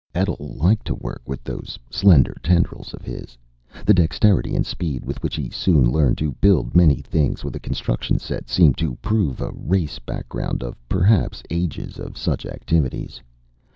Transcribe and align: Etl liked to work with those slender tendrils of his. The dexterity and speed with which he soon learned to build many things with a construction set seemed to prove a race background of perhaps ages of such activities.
Etl 0.15 0.35
liked 0.57 0.87
to 0.87 0.95
work 0.95 1.21
with 1.27 1.43
those 1.43 1.77
slender 1.91 2.35
tendrils 2.41 2.91
of 2.91 3.03
his. 3.03 3.37
The 3.85 3.93
dexterity 3.93 4.55
and 4.55 4.65
speed 4.65 5.05
with 5.05 5.21
which 5.21 5.35
he 5.35 5.51
soon 5.51 5.91
learned 5.91 6.17
to 6.17 6.31
build 6.41 6.75
many 6.75 7.01
things 7.03 7.43
with 7.43 7.55
a 7.55 7.59
construction 7.59 8.17
set 8.17 8.49
seemed 8.49 8.79
to 8.79 8.95
prove 9.03 9.41
a 9.41 9.51
race 9.53 9.99
background 9.99 10.63
of 10.63 10.75
perhaps 10.89 11.43
ages 11.51 11.99
of 11.99 12.17
such 12.17 12.47
activities. 12.47 13.21